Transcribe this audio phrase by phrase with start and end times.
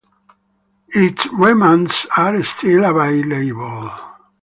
[0.95, 3.91] Its remnants are still available.